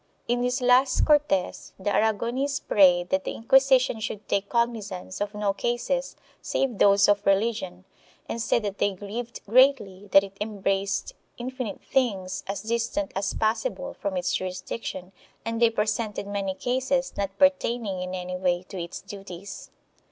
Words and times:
In 0.27 0.41
these 0.41 0.63
last 0.63 1.05
Cortes 1.05 1.73
the 1.77 1.91
Aragonese 1.91 2.59
prayed 2.59 3.09
that 3.09 3.23
the 3.23 3.33
Inquisition 3.35 3.99
should 3.99 4.27
take 4.27 4.49
cognizance 4.49 5.21
of 5.21 5.35
no 5.35 5.53
cases 5.53 6.15
save 6.41 6.79
those 6.79 7.07
of 7.07 7.23
religion 7.23 7.85
and 8.27 8.41
said 8.41 8.63
that 8.63 8.79
they 8.79 8.93
grieved 8.93 9.45
greatly 9.45 10.07
that 10.11 10.23
it 10.23 10.37
embraced 10.41 11.13
infinite 11.37 11.83
things 11.83 12.43
as 12.47 12.63
distant 12.63 13.11
as 13.15 13.35
possible 13.35 13.93
from 13.93 14.17
its 14.17 14.33
jurisdiction 14.33 15.11
and 15.45 15.61
they 15.61 15.69
presented 15.69 16.25
many 16.25 16.55
cases 16.55 17.15
not 17.15 17.37
pertaining 17.37 18.01
in 18.01 18.15
any 18.15 18.35
way 18.37 18.63
to 18.69 18.81
its 18.81 19.01
duties. 19.03 19.69